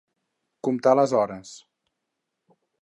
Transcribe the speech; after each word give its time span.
Comptar 0.67 0.95
les 1.01 1.15
hores. 1.21 1.53